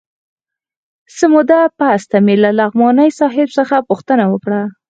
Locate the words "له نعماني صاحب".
2.43-3.47